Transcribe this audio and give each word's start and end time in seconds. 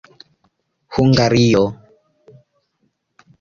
Hungario. 0.95 1.61